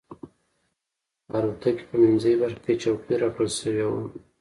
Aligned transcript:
د 1.31 1.31
الوتکې 1.37 1.83
په 1.89 1.95
منځۍ 2.01 2.33
برخه 2.41 2.59
کې 2.65 2.79
چوکۍ 2.81 3.15
راکړل 3.17 3.49
شوې 3.59 3.85
وه. 3.89 4.01